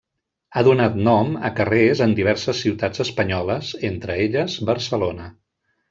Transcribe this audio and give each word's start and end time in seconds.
Ha 0.53 0.61
donat 0.67 0.95
nom 1.07 1.35
a 1.49 1.51
carrers 1.59 2.01
en 2.07 2.17
diverses 2.21 2.63
ciutats 2.65 3.05
espanyoles, 3.07 3.71
entre 3.93 4.21
elles, 4.27 4.61
Barcelona. 4.73 5.31